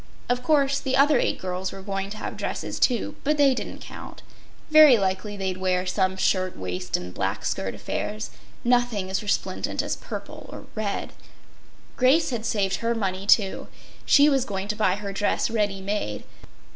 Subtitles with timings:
[0.29, 3.81] Of course, the other eight girls were going to have dresses too, but they didn’t
[3.81, 4.23] count.
[4.71, 10.47] Very likely they’d wear some shirt waist and black skirt affairs—nothing as resplendent as purple
[10.51, 11.13] or red.
[11.97, 13.67] Grace had saved her money, too.
[14.03, 16.23] She was going to buy her dress ready made.